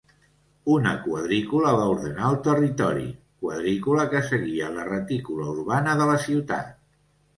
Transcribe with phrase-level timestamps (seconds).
[0.75, 3.05] Una quadrícula va ordenar el territori,
[3.45, 6.79] quadrícula que seguia la retícula urbana de la ciutat.